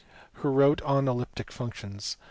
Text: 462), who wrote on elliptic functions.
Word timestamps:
462), 0.33 0.41
who 0.41 0.49
wrote 0.51 0.81
on 0.81 1.07
elliptic 1.07 1.51
functions. 1.51 2.17